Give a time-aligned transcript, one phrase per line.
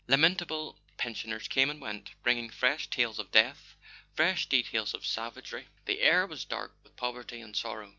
[0.07, 3.75] Lamentable pensioners came and went, bringing fresh tales of death,
[4.15, 7.89] fresh details of savagery; the air was dark with poverty and sorrow.